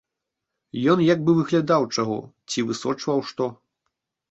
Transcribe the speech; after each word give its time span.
Ён 0.93 1.03
як 1.07 1.19
бы 1.27 1.31
выглядаў 1.41 1.87
чаго 1.97 2.17
цi 2.51 2.67
высочваў 2.73 3.23
што. 3.31 3.53